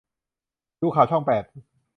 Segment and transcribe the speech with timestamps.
[0.81, 1.43] ดูข่าวช่องแปด